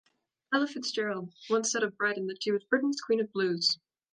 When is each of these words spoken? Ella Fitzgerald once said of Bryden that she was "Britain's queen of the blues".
Ella 0.51 0.65
Fitzgerald 0.67 1.31
once 1.47 1.71
said 1.71 1.83
of 1.83 1.95
Bryden 1.95 2.25
that 2.25 2.41
she 2.41 2.51
was 2.51 2.63
"Britain's 2.63 2.99
queen 3.01 3.19
of 3.19 3.27
the 3.27 3.31
blues". 3.33 3.77